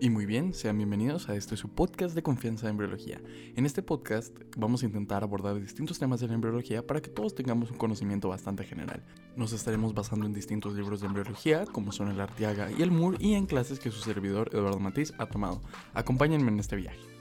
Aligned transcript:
Y 0.00 0.10
muy 0.10 0.26
bien, 0.26 0.54
sean 0.54 0.76
bienvenidos 0.76 1.28
a 1.28 1.34
este 1.34 1.56
su 1.56 1.70
podcast 1.70 2.14
de 2.14 2.22
confianza 2.22 2.66
en 2.66 2.70
embriología. 2.70 3.20
En 3.56 3.66
este 3.66 3.82
podcast 3.82 4.32
vamos 4.56 4.82
a 4.82 4.86
intentar 4.86 5.24
abordar 5.24 5.60
distintos 5.60 5.98
temas 5.98 6.20
de 6.20 6.28
la 6.28 6.34
embriología 6.34 6.86
para 6.86 7.02
que 7.02 7.10
todos 7.10 7.34
tengamos 7.34 7.72
un 7.72 7.78
conocimiento 7.78 8.28
bastante 8.28 8.62
general. 8.62 9.02
Nos 9.34 9.52
estaremos 9.52 9.94
basando 9.94 10.24
en 10.26 10.32
distintos 10.32 10.74
libros 10.74 11.00
de 11.00 11.08
embriología, 11.08 11.64
como 11.66 11.90
son 11.90 12.12
el 12.12 12.20
Artiaga 12.20 12.70
y 12.70 12.82
el 12.82 12.92
Moore, 12.92 13.18
y 13.20 13.34
en 13.34 13.46
clases 13.46 13.80
que 13.80 13.90
su 13.90 13.98
servidor 13.98 14.50
Eduardo 14.52 14.78
Matiz 14.78 15.12
ha 15.18 15.26
tomado. 15.26 15.60
Acompáñenme 15.94 16.52
en 16.52 16.60
este 16.60 16.76
viaje. 16.76 17.17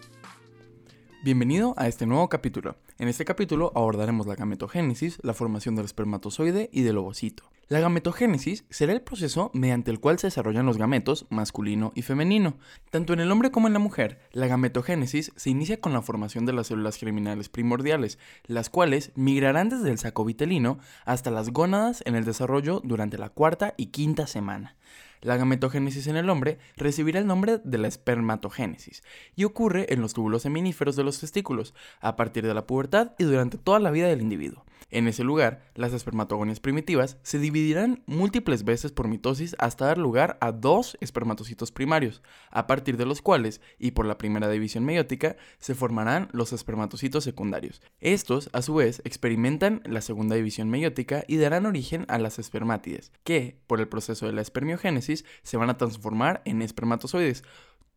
Bienvenido 1.23 1.73
a 1.77 1.88
este 1.88 2.05
nuevo 2.05 2.29
capítulo. 2.29 2.75
En 2.99 3.07
este 3.07 3.25
capítulo 3.25 3.71
abordaremos 3.73 4.27
la 4.27 4.36
gametogénesis, 4.36 5.17
la 5.23 5.34
formación 5.34 5.75
del 5.75 5.86
espermatozoide 5.86 6.70
y 6.71 6.84
del 6.84 6.99
ovocito. 6.99 7.43
La 7.70 7.79
gametogénesis 7.79 8.66
será 8.70 8.93
el 8.93 9.02
proceso 9.02 9.49
mediante 9.55 9.89
el 9.89 9.99
cual 9.99 10.20
se 10.20 10.27
desarrollan 10.27 10.67
los 10.67 10.77
gametos 10.77 11.25
masculino 11.30 11.91
y 11.95 12.03
femenino. 12.03 12.57
Tanto 12.91 13.13
en 13.13 13.20
el 13.20 13.31
hombre 13.31 13.49
como 13.49 13.66
en 13.66 13.73
la 13.73 13.80
mujer, 13.80 14.20
la 14.31 14.45
gametogénesis 14.45 15.34
se 15.35 15.49
inicia 15.49 15.81
con 15.81 15.91
la 15.91 16.03
formación 16.03 16.45
de 16.45 16.53
las 16.53 16.67
células 16.67 16.98
germinales 16.98 17.49
primordiales, 17.49 18.20
las 18.45 18.70
cuales 18.70 19.12
migrarán 19.15 19.70
desde 19.70 19.90
el 19.90 19.98
saco 19.98 20.23
vitelino 20.23 20.77
hasta 21.04 21.31
las 21.31 21.49
gónadas 21.49 22.04
en 22.05 22.15
el 22.15 22.26
desarrollo 22.26 22.79
durante 22.84 23.18
la 23.18 23.29
cuarta 23.29 23.73
y 23.76 23.88
quinta 23.88 24.27
semana. 24.27 24.76
La 25.21 25.38
gametogénesis 25.38 26.07
en 26.07 26.17
el 26.17 26.30
hombre 26.30 26.59
recibirá 26.76 27.20
el 27.20 27.27
nombre 27.27 27.59
de 27.63 27.77
la 27.77 27.88
espermatogénesis 27.88 29.03
y 29.35 29.43
ocurre 29.43 29.91
en 29.93 30.02
los 30.02 30.13
túbulos 30.13 30.43
seminíferos 30.43 30.95
de 30.95 31.03
los 31.03 31.20
testículos, 31.20 31.73
a 31.99 32.16
partir 32.16 32.45
de 32.45 32.53
la 32.53 32.67
pubertad 32.67 33.13
y 33.17 33.23
durante 33.23 33.57
toda 33.57 33.80
la 33.80 33.91
vida 33.91 34.07
del 34.07 34.21
individuo. 34.21 34.66
En 34.90 35.08
ese 35.08 35.23
lugar, 35.23 35.63
las 35.76 35.94
espermatogonias 35.94 36.59
primitivas 36.59 37.18
se 37.23 37.40
dividirán 37.40 38.04
múltiples 38.05 38.63
veces 38.63 38.91
por 38.91 39.08
mitosis 39.08 39.55
hasta 39.59 39.85
dar 39.85 39.98
lugar 39.98 40.38
a 40.40 40.52
dos 40.52 40.98
espermatocitos 41.02 41.72
primarios, 41.72 42.22
a 42.52 42.68
partir 42.68 42.98
de 42.98 43.05
los 43.05 43.21
cuales, 43.21 43.62
y 43.77 43.91
por 43.91 44.05
la 44.05 44.18
primera 44.18 44.49
división 44.49 44.85
meiótica, 44.85 45.35
se 45.59 45.76
formarán 45.76 46.29
los 46.32 46.54
espermatocitos 46.54 47.24
secundarios. 47.24 47.82
Estos, 47.99 48.49
a 48.54 48.62
su 48.62 48.76
vez, 48.76 49.01
experimentan 49.04 49.82
la 49.85 50.01
segunda 50.01 50.35
división 50.35 50.70
meiótica 50.70 51.23
y 51.27 51.38
darán 51.38 51.66
origen 51.66 52.05
a 52.07 52.18
las 52.18 52.40
espermátides, 52.40 53.12
que, 53.23 53.60
por 53.68 53.79
el 53.79 53.88
proceso 53.88 54.26
de 54.26 54.34
la 54.34 54.41
espermiogénesis, 54.41 55.26
se 55.44 55.57
van 55.57 55.70
a 55.70 55.77
transformar 55.77 56.41
en 56.46 56.62
espermatozoides, 56.62 57.44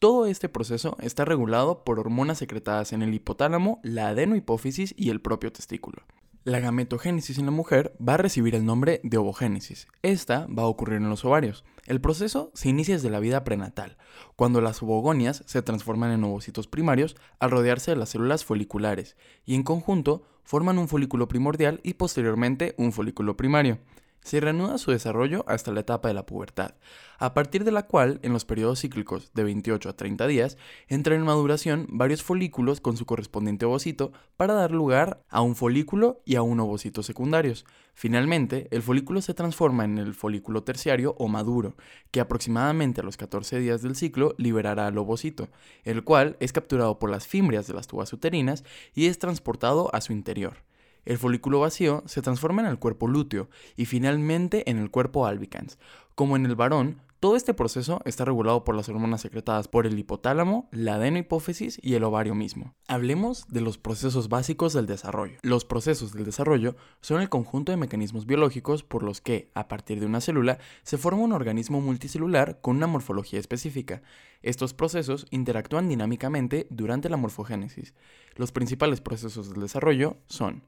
todo 0.00 0.24
este 0.24 0.48
proceso 0.48 0.96
está 1.02 1.26
regulado 1.26 1.84
por 1.84 2.00
hormonas 2.00 2.38
secretadas 2.38 2.94
en 2.94 3.02
el 3.02 3.12
hipotálamo, 3.12 3.80
la 3.82 4.08
adenohipófisis 4.08 4.94
y 4.96 5.10
el 5.10 5.20
propio 5.20 5.52
testículo. 5.52 6.02
La 6.42 6.58
gametogénesis 6.58 7.36
en 7.36 7.44
la 7.44 7.50
mujer 7.50 7.94
va 8.00 8.14
a 8.14 8.16
recibir 8.16 8.54
el 8.54 8.64
nombre 8.64 9.02
de 9.04 9.18
ovogénesis. 9.18 9.86
Esta 10.00 10.46
va 10.46 10.62
a 10.62 10.68
ocurrir 10.68 10.96
en 10.96 11.10
los 11.10 11.22
ovarios. 11.26 11.66
El 11.86 12.00
proceso 12.00 12.50
se 12.54 12.70
inicia 12.70 12.94
desde 12.94 13.10
la 13.10 13.20
vida 13.20 13.44
prenatal, 13.44 13.98
cuando 14.36 14.62
las 14.62 14.82
ovogonias 14.82 15.42
se 15.44 15.60
transforman 15.60 16.12
en 16.12 16.24
ovocitos 16.24 16.66
primarios 16.66 17.14
al 17.40 17.50
rodearse 17.50 17.90
de 17.90 17.98
las 17.98 18.08
células 18.08 18.46
foliculares 18.46 19.18
y 19.44 19.54
en 19.54 19.64
conjunto 19.64 20.22
forman 20.42 20.78
un 20.78 20.88
folículo 20.88 21.28
primordial 21.28 21.78
y 21.82 21.94
posteriormente 21.94 22.74
un 22.78 22.92
folículo 22.92 23.36
primario 23.36 23.78
se 24.22 24.40
reanuda 24.40 24.78
su 24.78 24.90
desarrollo 24.90 25.44
hasta 25.48 25.72
la 25.72 25.80
etapa 25.80 26.08
de 26.08 26.14
la 26.14 26.26
pubertad, 26.26 26.74
a 27.18 27.34
partir 27.34 27.64
de 27.64 27.70
la 27.70 27.86
cual, 27.86 28.18
en 28.22 28.32
los 28.32 28.46
periodos 28.46 28.80
cíclicos 28.80 29.30
de 29.34 29.44
28 29.44 29.90
a 29.90 29.96
30 29.96 30.26
días, 30.26 30.56
entran 30.88 31.18
en 31.18 31.26
maduración 31.26 31.86
varios 31.90 32.22
folículos 32.22 32.80
con 32.80 32.96
su 32.96 33.04
correspondiente 33.04 33.66
ovocito 33.66 34.12
para 34.38 34.54
dar 34.54 34.70
lugar 34.70 35.22
a 35.28 35.42
un 35.42 35.54
folículo 35.54 36.22
y 36.24 36.36
a 36.36 36.42
un 36.42 36.60
ovocito 36.60 37.02
secundarios. 37.02 37.66
Finalmente, 37.92 38.68
el 38.70 38.80
folículo 38.80 39.20
se 39.20 39.34
transforma 39.34 39.84
en 39.84 39.98
el 39.98 40.14
folículo 40.14 40.62
terciario 40.62 41.14
o 41.18 41.28
maduro, 41.28 41.76
que 42.10 42.20
aproximadamente 42.20 43.02
a 43.02 43.04
los 43.04 43.18
14 43.18 43.58
días 43.58 43.82
del 43.82 43.96
ciclo 43.96 44.34
liberará 44.38 44.86
al 44.86 44.96
ovocito, 44.96 45.48
el 45.84 46.04
cual 46.04 46.38
es 46.40 46.52
capturado 46.52 46.98
por 46.98 47.10
las 47.10 47.26
fimbrias 47.26 47.66
de 47.66 47.74
las 47.74 47.86
tubas 47.86 48.12
uterinas 48.14 48.64
y 48.94 49.06
es 49.06 49.18
transportado 49.18 49.94
a 49.94 50.00
su 50.00 50.14
interior. 50.14 50.69
El 51.04 51.18
folículo 51.18 51.60
vacío 51.60 52.02
se 52.06 52.22
transforma 52.22 52.62
en 52.62 52.68
el 52.68 52.78
cuerpo 52.78 53.08
lúteo 53.08 53.48
y 53.76 53.86
finalmente 53.86 54.70
en 54.70 54.78
el 54.78 54.90
cuerpo 54.90 55.26
albicans. 55.26 55.78
Como 56.14 56.36
en 56.36 56.46
el 56.46 56.54
varón, 56.54 57.00
todo 57.20 57.36
este 57.36 57.52
proceso 57.52 58.00
está 58.06 58.24
regulado 58.24 58.64
por 58.64 58.74
las 58.74 58.88
hormonas 58.88 59.20
secretadas 59.20 59.68
por 59.68 59.86
el 59.86 59.98
hipotálamo, 59.98 60.70
la 60.72 60.94
adenohipófisis 60.94 61.78
y 61.82 61.92
el 61.92 62.04
ovario 62.04 62.34
mismo. 62.34 62.74
Hablemos 62.88 63.46
de 63.48 63.60
los 63.60 63.76
procesos 63.76 64.30
básicos 64.30 64.72
del 64.72 64.86
desarrollo. 64.86 65.36
Los 65.42 65.66
procesos 65.66 66.14
del 66.14 66.24
desarrollo 66.24 66.76
son 67.02 67.20
el 67.20 67.28
conjunto 67.28 67.72
de 67.72 67.76
mecanismos 67.76 68.24
biológicos 68.24 68.84
por 68.84 69.02
los 69.02 69.20
que, 69.20 69.50
a 69.52 69.68
partir 69.68 70.00
de 70.00 70.06
una 70.06 70.22
célula, 70.22 70.60
se 70.82 70.96
forma 70.96 71.20
un 71.20 71.32
organismo 71.32 71.82
multicelular 71.82 72.62
con 72.62 72.76
una 72.76 72.86
morfología 72.86 73.38
específica. 73.38 74.00
Estos 74.40 74.72
procesos 74.72 75.26
interactúan 75.28 75.90
dinámicamente 75.90 76.68
durante 76.70 77.10
la 77.10 77.18
morfogénesis. 77.18 77.92
Los 78.36 78.50
principales 78.50 79.02
procesos 79.02 79.50
del 79.50 79.60
desarrollo 79.60 80.16
son 80.26 80.62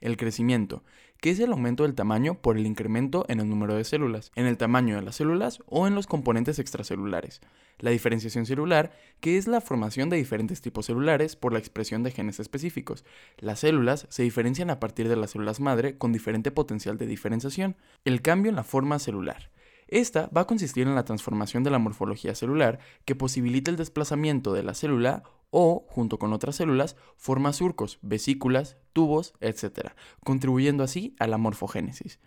el 0.00 0.16
crecimiento, 0.16 0.82
que 1.20 1.30
es 1.30 1.40
el 1.40 1.52
aumento 1.52 1.82
del 1.82 1.94
tamaño 1.94 2.34
por 2.34 2.56
el 2.56 2.66
incremento 2.66 3.26
en 3.28 3.40
el 3.40 3.48
número 3.48 3.74
de 3.74 3.84
células, 3.84 4.32
en 4.34 4.46
el 4.46 4.56
tamaño 4.56 4.96
de 4.96 5.02
las 5.02 5.16
células 5.16 5.62
o 5.66 5.86
en 5.86 5.94
los 5.94 6.06
componentes 6.06 6.58
extracelulares. 6.58 7.40
La 7.78 7.90
diferenciación 7.90 8.46
celular, 8.46 8.92
que 9.20 9.36
es 9.38 9.46
la 9.46 9.60
formación 9.60 10.10
de 10.10 10.16
diferentes 10.16 10.60
tipos 10.60 10.86
celulares 10.86 11.36
por 11.36 11.52
la 11.52 11.58
expresión 11.58 12.02
de 12.02 12.10
genes 12.10 12.40
específicos. 12.40 13.04
Las 13.38 13.60
células 13.60 14.06
se 14.10 14.22
diferencian 14.22 14.70
a 14.70 14.80
partir 14.80 15.08
de 15.08 15.16
las 15.16 15.30
células 15.30 15.60
madre 15.60 15.96
con 15.96 16.12
diferente 16.12 16.50
potencial 16.50 16.96
de 16.98 17.06
diferenciación. 17.06 17.76
El 18.04 18.22
cambio 18.22 18.50
en 18.50 18.56
la 18.56 18.64
forma 18.64 18.98
celular. 18.98 19.50
Esta 19.88 20.28
va 20.28 20.42
a 20.42 20.46
consistir 20.46 20.86
en 20.86 20.94
la 20.94 21.04
transformación 21.04 21.64
de 21.64 21.70
la 21.70 21.80
morfología 21.80 22.34
celular 22.36 22.78
que 23.04 23.16
posibilita 23.16 23.72
el 23.72 23.76
desplazamiento 23.76 24.52
de 24.52 24.62
la 24.62 24.74
célula 24.74 25.24
o, 25.50 25.84
junto 25.88 26.18
con 26.18 26.32
otras 26.32 26.56
células, 26.56 26.96
forma 27.16 27.52
surcos, 27.52 27.98
vesículas, 28.02 28.76
tubos, 28.92 29.34
etc., 29.40 29.90
contribuyendo 30.24 30.84
así 30.84 31.14
a 31.18 31.26
la 31.26 31.38
morfogénesis. 31.38 32.20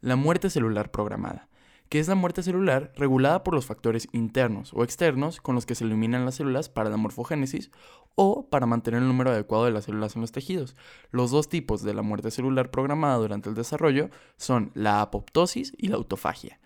La 0.00 0.16
muerte 0.16 0.50
celular 0.50 0.90
programada, 0.90 1.48
que 1.88 1.98
es 1.98 2.08
la 2.08 2.14
muerte 2.14 2.42
celular 2.42 2.92
regulada 2.96 3.42
por 3.42 3.54
los 3.54 3.66
factores 3.66 4.08
internos 4.12 4.72
o 4.74 4.84
externos 4.84 5.40
con 5.40 5.54
los 5.54 5.66
que 5.66 5.74
se 5.74 5.84
eliminan 5.84 6.24
las 6.24 6.36
células 6.36 6.68
para 6.68 6.90
la 6.90 6.96
morfogénesis 6.96 7.70
o 8.14 8.48
para 8.48 8.66
mantener 8.66 9.02
el 9.02 9.08
número 9.08 9.30
adecuado 9.30 9.66
de 9.66 9.70
las 9.70 9.84
células 9.84 10.16
en 10.16 10.22
los 10.22 10.32
tejidos. 10.32 10.74
Los 11.10 11.30
dos 11.30 11.48
tipos 11.48 11.82
de 11.82 11.94
la 11.94 12.02
muerte 12.02 12.30
celular 12.30 12.70
programada 12.70 13.16
durante 13.16 13.48
el 13.48 13.54
desarrollo 13.54 14.10
son 14.36 14.72
la 14.74 15.00
apoptosis 15.00 15.72
y 15.76 15.88
la 15.88 15.96
autofagia. 15.96 16.58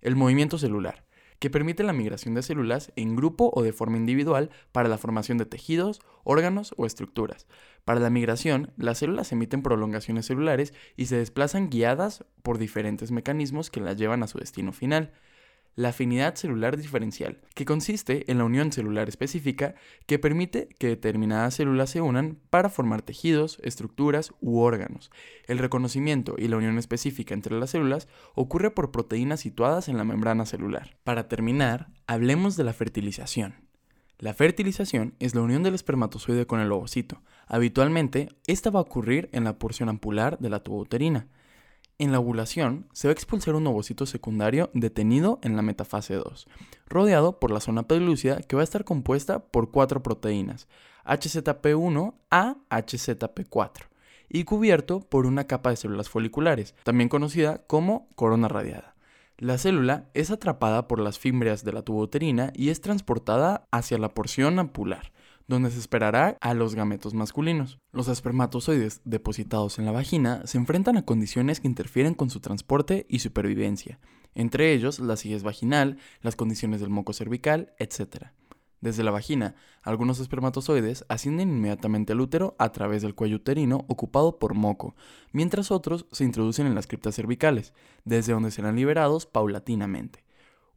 El 0.00 0.16
movimiento 0.16 0.58
celular, 0.58 1.04
que 1.40 1.50
permite 1.50 1.82
la 1.82 1.92
migración 1.92 2.34
de 2.34 2.42
células 2.42 2.92
en 2.94 3.16
grupo 3.16 3.50
o 3.52 3.62
de 3.62 3.72
forma 3.72 3.96
individual 3.96 4.50
para 4.70 4.88
la 4.88 4.98
formación 4.98 5.38
de 5.38 5.46
tejidos, 5.46 6.00
órganos 6.22 6.74
o 6.76 6.86
estructuras. 6.86 7.46
Para 7.84 7.98
la 7.98 8.10
migración, 8.10 8.72
las 8.76 8.98
células 8.98 9.32
emiten 9.32 9.62
prolongaciones 9.62 10.26
celulares 10.26 10.74
y 10.96 11.06
se 11.06 11.16
desplazan 11.16 11.70
guiadas 11.70 12.24
por 12.42 12.58
diferentes 12.58 13.10
mecanismos 13.10 13.70
que 13.70 13.80
las 13.80 13.96
llevan 13.96 14.22
a 14.22 14.28
su 14.28 14.38
destino 14.38 14.72
final 14.72 15.12
la 15.80 15.88
afinidad 15.88 16.34
celular 16.34 16.76
diferencial, 16.76 17.40
que 17.54 17.64
consiste 17.64 18.30
en 18.30 18.36
la 18.36 18.44
unión 18.44 18.70
celular 18.70 19.08
específica 19.08 19.74
que 20.04 20.18
permite 20.18 20.68
que 20.78 20.88
determinadas 20.88 21.54
células 21.54 21.88
se 21.88 22.02
unan 22.02 22.38
para 22.50 22.68
formar 22.68 23.00
tejidos, 23.00 23.58
estructuras 23.62 24.34
u 24.42 24.58
órganos. 24.58 25.10
El 25.46 25.56
reconocimiento 25.56 26.34
y 26.36 26.48
la 26.48 26.58
unión 26.58 26.76
específica 26.76 27.32
entre 27.32 27.58
las 27.58 27.70
células 27.70 28.08
ocurre 28.34 28.70
por 28.70 28.90
proteínas 28.90 29.40
situadas 29.40 29.88
en 29.88 29.96
la 29.96 30.04
membrana 30.04 30.44
celular. 30.44 30.98
Para 31.02 31.28
terminar, 31.28 31.88
hablemos 32.06 32.58
de 32.58 32.64
la 32.64 32.74
fertilización. 32.74 33.54
La 34.18 34.34
fertilización 34.34 35.14
es 35.18 35.34
la 35.34 35.40
unión 35.40 35.62
del 35.62 35.74
espermatozoide 35.74 36.46
con 36.46 36.60
el 36.60 36.70
ovocito. 36.70 37.22
Habitualmente, 37.46 38.28
esta 38.46 38.68
va 38.68 38.80
a 38.80 38.82
ocurrir 38.82 39.30
en 39.32 39.44
la 39.44 39.58
porción 39.58 39.88
ampular 39.88 40.38
de 40.40 40.50
la 40.50 40.62
tuba 40.62 40.82
uterina. 40.82 41.26
En 42.00 42.12
la 42.12 42.18
ovulación 42.18 42.86
se 42.94 43.08
va 43.08 43.10
a 43.10 43.12
expulsar 43.12 43.54
un 43.54 43.66
ovocito 43.66 44.06
secundario 44.06 44.70
detenido 44.72 45.38
en 45.42 45.54
la 45.54 45.60
metafase 45.60 46.14
2, 46.14 46.48
rodeado 46.86 47.38
por 47.38 47.50
la 47.50 47.60
zona 47.60 47.82
pelúcida 47.82 48.40
que 48.40 48.56
va 48.56 48.62
a 48.62 48.64
estar 48.64 48.84
compuesta 48.84 49.40
por 49.40 49.70
cuatro 49.70 50.02
proteínas, 50.02 50.66
HZP1 51.04 52.14
a 52.30 52.56
HZP4, 52.70 53.82
y 54.30 54.44
cubierto 54.44 55.00
por 55.00 55.26
una 55.26 55.44
capa 55.44 55.68
de 55.68 55.76
células 55.76 56.08
foliculares, 56.08 56.74
también 56.84 57.10
conocida 57.10 57.66
como 57.66 58.08
corona 58.14 58.48
radiada. 58.48 58.94
La 59.36 59.58
célula 59.58 60.08
es 60.14 60.30
atrapada 60.30 60.88
por 60.88 61.00
las 61.00 61.18
fimbrias 61.18 61.64
de 61.64 61.74
la 61.74 61.82
tuboterina 61.82 62.50
y 62.54 62.70
es 62.70 62.80
transportada 62.80 63.68
hacia 63.72 63.98
la 63.98 64.14
porción 64.14 64.58
ampular, 64.58 65.12
donde 65.50 65.72
se 65.72 65.80
esperará 65.80 66.38
a 66.40 66.54
los 66.54 66.76
gametos 66.76 67.12
masculinos. 67.12 67.80
Los 67.90 68.06
espermatozoides 68.06 69.00
depositados 69.04 69.80
en 69.80 69.84
la 69.84 69.90
vagina 69.90 70.42
se 70.44 70.58
enfrentan 70.58 70.96
a 70.96 71.04
condiciones 71.04 71.58
que 71.58 71.66
interfieren 71.66 72.14
con 72.14 72.30
su 72.30 72.38
transporte 72.38 73.04
y 73.08 73.18
supervivencia, 73.18 73.98
entre 74.36 74.72
ellos 74.72 75.00
la 75.00 75.14
acidez 75.14 75.42
vaginal, 75.42 75.98
las 76.22 76.36
condiciones 76.36 76.80
del 76.80 76.90
moco 76.90 77.12
cervical, 77.12 77.72
etc. 77.80 78.28
Desde 78.80 79.02
la 79.02 79.10
vagina, 79.10 79.56
algunos 79.82 80.20
espermatozoides 80.20 81.04
ascienden 81.08 81.50
inmediatamente 81.50 82.12
al 82.12 82.20
útero 82.20 82.54
a 82.60 82.70
través 82.70 83.02
del 83.02 83.16
cuello 83.16 83.36
uterino 83.36 83.84
ocupado 83.88 84.38
por 84.38 84.54
moco, 84.54 84.94
mientras 85.32 85.72
otros 85.72 86.06
se 86.12 86.22
introducen 86.22 86.68
en 86.68 86.76
las 86.76 86.86
criptas 86.86 87.16
cervicales, 87.16 87.74
desde 88.04 88.34
donde 88.34 88.52
serán 88.52 88.76
liberados 88.76 89.26
paulatinamente. 89.26 90.22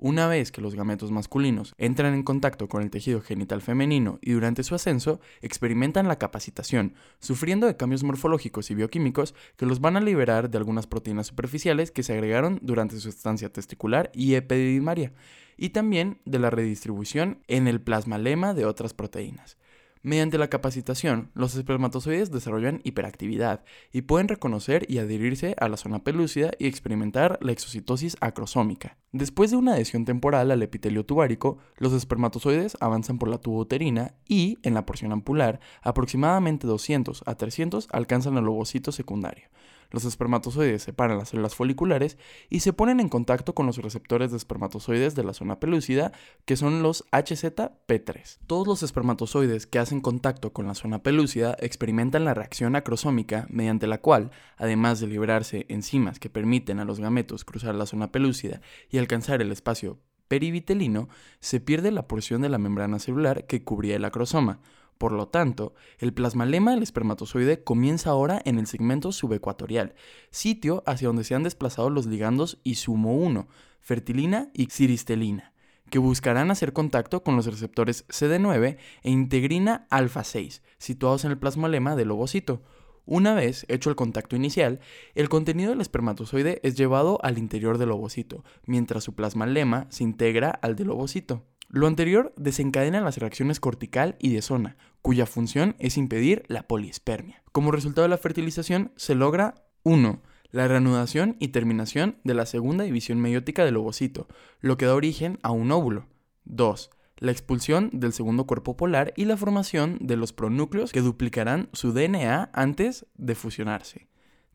Una 0.04 0.28
vez 0.28 0.52
que 0.52 0.60
los 0.60 0.76
gametos 0.76 1.12
masculinos 1.12 1.76
entran 1.78 2.14
en 2.14 2.24
contacto 2.24 2.68
con 2.68 2.84
el 2.84 2.90
tejido 2.90 3.22
genital 3.22 3.62
femenino 3.62 4.20
y 4.22 4.34
durante 4.34 4.64
su 4.64 4.76
ascenso 4.76 5.22
experimentan 5.42 6.10
la 6.10 6.18
capacitación, 6.18 6.94
sufriendo 7.20 7.68
de 7.68 7.78
cambios 7.78 8.04
morfológicos 8.04 8.70
y 8.70 8.76
bioquímicos 8.76 9.34
que 9.56 9.66
los 9.66 9.80
van 9.80 9.96
a 9.96 10.02
liberar 10.02 10.50
de 10.50 10.58
algunas 10.58 10.88
proteínas 10.88 11.28
superficiales 11.28 11.90
que 11.90 12.04
se 12.04 12.12
agregaron 12.12 12.60
durante 12.62 13.00
su 13.00 13.08
estancia 13.08 13.48
testicular 13.48 14.12
y 14.14 14.34
epididimaria, 14.34 15.14
y 15.56 15.70
también 15.70 16.20
de 16.26 16.40
la 16.40 16.50
redistribución 16.50 17.40
en 17.48 17.70
el 17.70 17.80
plasmalema 17.80 18.54
de 18.54 18.66
otras 18.66 18.94
proteínas. 18.94 19.56
Mediante 20.06 20.38
la 20.38 20.50
capacitación, 20.50 21.32
los 21.34 21.56
espermatozoides 21.56 22.30
desarrollan 22.30 22.82
hiperactividad 22.84 23.64
y 23.94 24.02
pueden 24.02 24.28
reconocer 24.28 24.86
y 24.90 24.98
adherirse 24.98 25.56
a 25.58 25.70
la 25.70 25.78
zona 25.78 26.04
pelúcida 26.04 26.52
y 26.60 26.68
experimentar 26.68 27.40
la 27.42 27.54
exocitosis 27.54 28.18
acrosómica. 28.20 28.98
Después 29.14 29.50
de 29.50 29.56
una 29.56 29.76
adhesión 29.76 30.04
temporal 30.04 30.52
al 30.52 30.62
epitelio 30.62 31.06
tubárico, 31.06 31.60
los 31.78 31.94
espermatozoides 31.94 32.76
avanzan 32.82 33.18
por 33.18 33.30
la 33.30 33.38
tuba 33.38 33.62
uterina 33.62 34.14
y, 34.28 34.60
en 34.64 34.74
la 34.74 34.86
porción 34.86 35.14
ampular, 35.14 35.62
aproximadamente 35.82 36.68
200 36.68 37.24
a 37.26 37.36
300 37.36 37.88
alcanzan 37.90 38.36
el 38.36 38.50
ovocito 38.50 38.92
secundario. 38.92 39.48
Los 39.94 40.06
espermatozoides 40.06 40.82
separan 40.82 41.20
las 41.20 41.30
células 41.30 41.54
foliculares 41.54 42.18
y 42.50 42.62
se 42.62 42.74
ponen 42.74 43.00
en 43.00 43.10
contacto 43.10 43.54
con 43.54 43.68
los 43.68 43.78
receptores 43.78 44.32
de 44.32 44.38
espermatozoides 44.38 45.14
de 45.14 45.24
la 45.24 45.34
zona 45.34 45.60
pelúcida, 45.60 46.12
que 46.46 46.58
son 46.58 46.82
los 46.82 47.06
HZP3. 47.12 48.40
Todos 48.48 48.68
los 48.68 48.82
espermatozoides 48.82 49.68
que 49.68 49.78
hacen 49.78 50.02
contacto 50.02 50.52
con 50.52 50.66
la 50.66 50.74
zona 50.74 51.04
pelúcida 51.04 51.56
experimentan 51.60 52.26
la 52.26 52.34
reacción 52.34 52.76
acrosómica, 52.76 53.46
mediante 53.52 53.86
la 53.86 54.00
cual, 54.00 54.32
además 54.58 55.00
de 55.00 55.06
liberarse 55.06 55.68
enzimas 55.70 56.20
que 56.20 56.32
permiten 56.32 56.80
a 56.80 56.86
los 56.86 57.00
gametos 57.00 57.46
cruzar 57.46 57.76
la 57.76 57.86
zona 57.86 58.12
pelúcida 58.12 58.62
y 58.90 58.98
alcanzar 58.98 59.44
el 59.44 59.52
espacio 59.52 60.00
perivitelino, 60.28 61.08
se 61.40 61.60
pierde 61.60 61.92
la 61.92 62.08
porción 62.08 62.42
de 62.42 62.50
la 62.50 62.58
membrana 62.58 62.98
celular 62.98 63.46
que 63.46 63.64
cubría 63.64 63.98
el 63.98 64.06
acrosoma, 64.06 64.60
por 65.04 65.12
lo 65.12 65.28
tanto, 65.28 65.74
el 65.98 66.14
plasmalema 66.14 66.72
del 66.72 66.82
espermatozoide 66.82 67.62
comienza 67.62 68.12
ahora 68.12 68.42
en 68.46 68.58
el 68.58 68.68
segmento 68.68 69.12
subecuatorial, 69.12 69.96
sitio 70.32 70.82
hacia 70.86 71.10
donde 71.10 71.26
se 71.26 71.36
han 71.36 71.44
desplazado 71.44 71.90
los 71.90 72.06
ligandos 72.06 72.62
ISUMO1, 72.64 73.48
fertilina 73.82 74.50
y 74.54 74.68
xiristelina, 74.68 75.52
que 75.90 76.00
buscarán 76.00 76.52
hacer 76.52 76.72
contacto 76.72 77.22
con 77.22 77.36
los 77.36 77.48
receptores 77.48 78.08
CD9 78.08 78.78
e 79.02 79.12
integrina 79.12 79.88
alfa 79.90 80.24
6, 80.24 80.64
situados 80.78 81.26
en 81.26 81.32
el 81.32 81.38
plasmalema 81.38 81.98
del 81.98 82.12
ovocito. 82.12 82.62
Una 83.06 83.34
vez 83.34 83.66
hecho 83.68 83.90
el 83.90 83.98
contacto 83.98 84.38
inicial, 84.38 84.80
el 85.16 85.28
contenido 85.28 85.72
del 85.72 85.82
espermatozoide 85.82 86.62
es 86.64 86.78
llevado 86.78 87.20
al 87.24 87.38
interior 87.38 87.78
del 87.78 87.92
ovocito, 87.92 88.46
mientras 88.66 89.04
su 89.04 89.16
plasmalema 89.16 89.86
se 89.90 90.06
integra 90.06 90.50
al 90.50 90.78
del 90.78 90.92
ovocito. 90.92 91.44
Lo 91.74 91.88
anterior 91.88 92.36
desencadena 92.38 93.02
las 93.02 93.18
reacciones 93.18 93.60
cortical 93.60 94.16
y 94.20 94.32
de 94.32 94.44
zona, 94.44 94.78
cuya 95.02 95.26
función 95.26 95.76
es 95.80 95.98
impedir 95.98 96.44
la 96.48 96.68
polispermia. 96.68 97.42
Como 97.52 97.72
resultado 97.72 98.04
de 98.04 98.10
la 98.10 98.20
fertilización 98.20 98.92
se 98.96 99.16
logra 99.16 99.56
1. 99.82 100.22
La 100.52 100.68
reanudación 100.68 101.36
y 101.40 101.48
terminación 101.48 102.18
de 102.24 102.36
la 102.36 102.46
segunda 102.46 102.84
división 102.84 103.20
meiótica 103.20 103.66
del 103.66 103.78
ovocito, 103.78 104.28
lo 104.62 104.78
que 104.78 104.86
da 104.86 104.94
origen 104.94 105.40
a 105.42 105.50
un 105.50 105.72
óvulo. 105.72 106.06
2. 106.46 106.92
La 107.18 107.32
expulsión 107.32 107.90
del 107.92 108.14
segundo 108.14 108.46
cuerpo 108.46 108.78
polar 108.78 109.12
y 109.18 109.26
la 109.26 109.36
formación 109.36 109.98
de 110.00 110.16
los 110.16 110.32
pronúcleos 110.32 110.92
que 110.92 111.02
duplicarán 111.02 111.70
su 111.74 111.92
DNA 111.92 112.52
antes 112.54 113.08
de 113.16 113.34
fusionarse. 113.34 114.06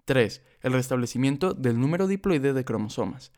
3. 0.05 0.45
El 0.63 0.73
restablecimiento 0.73 1.53
del 1.53 1.81
número 1.81 2.07
diploide 2.07 2.53
de 2.53 2.65
cromosomas. 2.65 3.33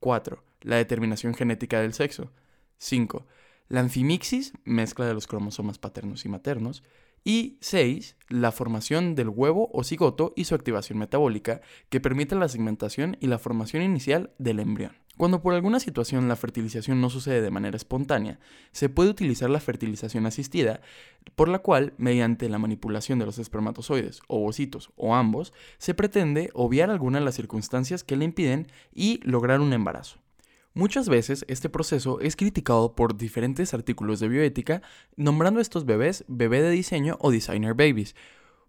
4. 0.00 0.42
La 0.62 0.76
determinación 0.76 1.34
genética 1.34 1.82
del 1.82 1.92
sexo. 1.92 2.32
5. 2.78 3.26
La 3.68 3.80
anfimixis, 3.80 4.54
mezcla 4.64 5.06
de 5.06 5.14
los 5.14 5.26
cromosomas 5.26 5.78
paternos 5.78 6.24
y 6.24 6.28
maternos. 6.28 6.82
Y 7.24 7.58
6. 7.60 8.16
La 8.28 8.52
formación 8.52 9.14
del 9.14 9.28
huevo 9.28 9.70
o 9.72 9.84
cigoto 9.84 10.32
y 10.36 10.44
su 10.44 10.54
activación 10.54 10.98
metabólica, 10.98 11.60
que 11.90 12.00
permite 12.00 12.34
la 12.34 12.48
segmentación 12.48 13.16
y 13.20 13.26
la 13.26 13.38
formación 13.38 13.82
inicial 13.82 14.32
del 14.38 14.60
embrión. 14.60 14.96
Cuando 15.18 15.42
por 15.42 15.52
alguna 15.52 15.80
situación 15.80 16.28
la 16.28 16.36
fertilización 16.36 17.00
no 17.00 17.10
sucede 17.10 17.42
de 17.42 17.50
manera 17.50 17.76
espontánea, 17.76 18.38
se 18.70 18.88
puede 18.88 19.10
utilizar 19.10 19.50
la 19.50 19.58
fertilización 19.58 20.26
asistida, 20.26 20.80
por 21.34 21.48
la 21.48 21.58
cual, 21.58 21.92
mediante 21.98 22.48
la 22.48 22.60
manipulación 22.60 23.18
de 23.18 23.26
los 23.26 23.40
espermatozoides, 23.40 24.20
ovocitos 24.28 24.92
o 24.94 25.16
ambos, 25.16 25.52
se 25.78 25.92
pretende 25.92 26.50
obviar 26.54 26.88
alguna 26.88 27.18
de 27.18 27.24
las 27.24 27.34
circunstancias 27.34 28.04
que 28.04 28.16
le 28.16 28.26
impiden 28.26 28.68
y 28.94 29.20
lograr 29.24 29.60
un 29.60 29.72
embarazo. 29.72 30.20
Muchas 30.78 31.08
veces 31.08 31.44
este 31.48 31.68
proceso 31.68 32.20
es 32.20 32.36
criticado 32.36 32.94
por 32.94 33.16
diferentes 33.16 33.74
artículos 33.74 34.20
de 34.20 34.28
bioética, 34.28 34.80
nombrando 35.16 35.58
a 35.58 35.62
estos 35.62 35.84
bebés 35.84 36.24
bebé 36.28 36.62
de 36.62 36.70
diseño 36.70 37.16
o 37.18 37.32
designer 37.32 37.74
babies, 37.74 38.14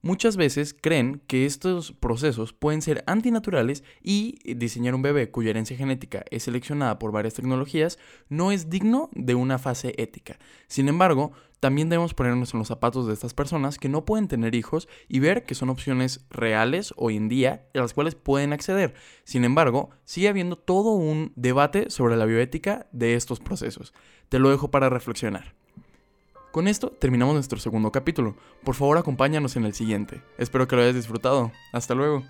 Muchas 0.01 0.38
veces 0.38 0.74
creen 0.80 1.22
que 1.28 1.46
estos 1.46 1.92
procesos 1.92 2.54
pueden 2.54 2.81
ser 2.81 3.04
antinaturales 3.06 3.84
y 4.01 4.40
diseñar 4.56 4.96
un 4.96 5.01
bebé 5.01 5.30
cuya 5.30 5.50
herencia 5.50 5.75
genética 5.75 6.24
es 6.31 6.44
seleccionada 6.44 7.00
por 7.00 7.12
varias 7.12 7.34
tecnologías 7.34 8.00
no 8.30 8.54
es 8.54 8.69
digno 8.69 9.10
de 9.13 9.36
una 9.36 9.57
fase 9.57 9.94
ética. 9.98 10.40
Sin 10.68 10.88
embargo, 10.88 11.34
también 11.60 11.90
debemos 11.90 12.13
ponernos 12.13 12.54
en 12.54 12.60
los 12.60 12.69
zapatos 12.69 13.07
de 13.07 13.13
estas 13.13 13.34
personas 13.34 13.78
que 13.78 13.90
no 13.90 14.06
pueden 14.06 14.30
tener 14.30 14.56
hijos 14.56 14.88
y 15.10 15.19
ver 15.19 15.44
que 15.44 15.56
son 15.56 15.69
opciones 15.69 16.25
reales 16.30 16.94
hoy 16.95 17.18
en 17.18 17.28
día 17.28 17.68
a 17.74 17.80
las 17.80 17.94
cuales 17.94 18.16
pueden 18.16 18.54
acceder. 18.54 18.94
Sin 19.25 19.44
embargo, 19.44 19.90
sigue 20.06 20.30
habiendo 20.30 20.57
todo 20.57 20.92
un 20.92 21.34
debate 21.36 21.90
sobre 21.90 22.16
la 22.16 22.25
bioética 22.25 22.88
de 22.94 23.16
estos 23.16 23.42
procesos. 23.42 23.94
Te 24.30 24.40
lo 24.40 24.50
dejo 24.50 24.72
para 24.72 24.90
reflexionar. 24.90 25.58
Con 26.51 26.68
esto 26.68 26.90
terminamos 26.90 27.36
nuestro 27.36 27.60
segundo 27.60 27.92
capítulo. 27.92 28.36
Por 28.63 28.74
favor 28.74 28.98
acompáñanos 28.98 29.56
en 29.56 29.66
el 29.66 29.74
siguiente. 29.75 30.22
Espero 30.40 30.68
que 30.68 30.75
lo 30.75 30.81
hayas 30.81 30.96
disfrutado. 30.96 31.51
Hasta 31.72 31.94
luego. 31.94 32.24